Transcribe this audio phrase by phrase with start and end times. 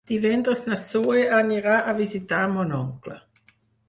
[0.09, 3.19] Divendres na Zoè anirà a visitar mon oncle.